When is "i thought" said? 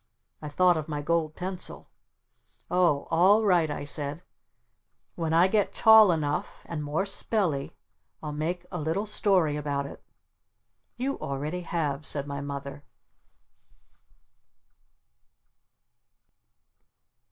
0.41-0.77